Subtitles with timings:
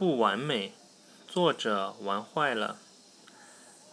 [0.00, 0.72] 不完美，
[1.28, 2.78] 作者玩坏了。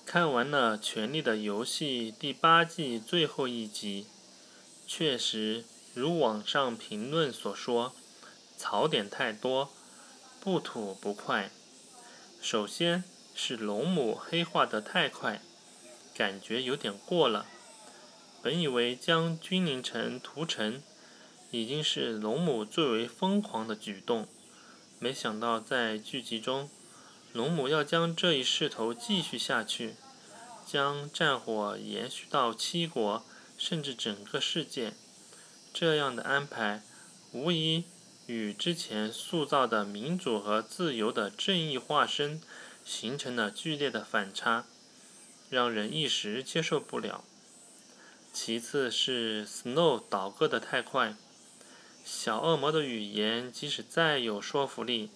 [0.06, 4.08] 看完了《权力的游戏》第八季最后一集，
[4.88, 7.94] 确实如网上评论所说，
[8.56, 9.70] 槽点太多，
[10.40, 11.52] 不吐不快。
[12.42, 13.04] 首先
[13.36, 15.42] 是龙母黑化的太快，
[16.16, 17.48] 感觉有点过了。
[18.42, 20.82] 本以为将君临城屠城，
[21.52, 24.26] 已经是龙母最为疯狂的举动。
[25.00, 26.70] 没想到在剧集中，
[27.32, 29.96] 龙母要将这一势头继续下去，
[30.66, 33.24] 将战火延续到七国，
[33.58, 34.94] 甚至整个世界。
[35.72, 36.82] 这样的安排，
[37.32, 37.84] 无疑
[38.26, 42.42] 与之前塑造的民主和自由的正义化身
[42.84, 44.66] 形成了剧烈的反差，
[45.52, 47.24] 让人一时接受不了。
[48.34, 51.16] 其次是 Snow 倒戈的太快。
[52.10, 55.10] 小恶魔的语言即使再有说服力，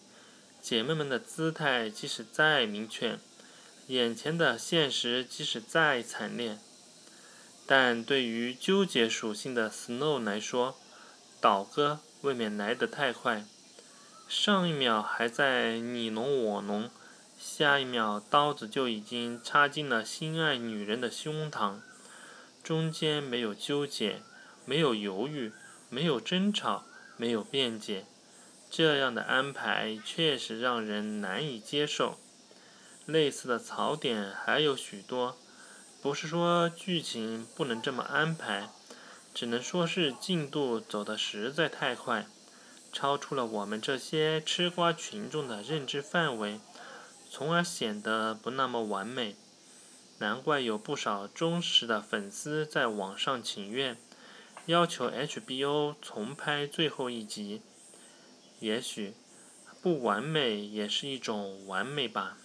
[0.62, 3.18] 姐妹们的姿态即使再明确，
[3.88, 6.58] 眼前的现实即使再惨烈，
[7.66, 10.76] 但对于纠结属性的 Snow 来说，
[11.40, 13.46] 倒戈未免来得太快。
[14.28, 16.92] 上一秒还在你侬我侬，
[17.40, 21.76] 下一秒刀子就已经插进了心爱女人的胸膛，
[22.62, 24.22] 中间没有纠结，
[24.66, 25.54] 没有犹豫。
[25.94, 26.86] 没有争吵，
[27.18, 28.06] 没有辩解，
[28.70, 32.18] 这样的安排确实让人难以接受。
[33.06, 35.38] 类似的槽点还有许多，
[36.02, 38.70] 不是说剧情不能这么安排，
[39.34, 42.26] 只能说是进度走得实在太快，
[42.94, 46.62] 超出了我们这些吃瓜群众的认知范围，
[47.30, 49.36] 从而显得不那么完美。
[50.20, 53.98] 难怪有不少忠实的粉丝在网上请愿。
[54.68, 57.62] 要求 HBO 重拍最后一集，
[58.60, 59.14] 也许
[59.82, 62.38] 不完美也是一种完美吧。